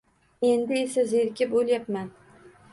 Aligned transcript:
Endi 0.51 0.79
esa 0.85 1.05
zerikib 1.13 1.55
oʼlyapman. 1.61 2.13